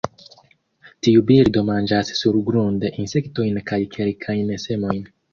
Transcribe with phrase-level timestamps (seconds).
[1.07, 5.05] Tiu birdo manĝas surgrunde insektojn kaj kelkajn semojn.